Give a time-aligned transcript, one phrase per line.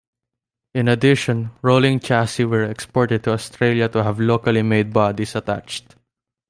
[0.73, 5.95] In addition, rolling chassis were exported to Australia to have locally made bodies attached.